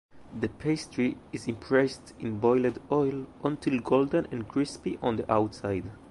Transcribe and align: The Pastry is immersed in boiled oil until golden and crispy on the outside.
The 0.35 0.49
Pastry 0.49 1.15
is 1.31 1.47
immersed 1.47 2.15
in 2.17 2.39
boiled 2.39 2.79
oil 2.91 3.27
until 3.43 3.77
golden 3.81 4.25
and 4.31 4.47
crispy 4.47 4.97
on 4.99 5.17
the 5.17 5.31
outside. 5.31 5.91